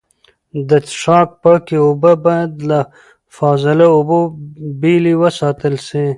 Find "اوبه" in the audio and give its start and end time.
1.87-2.11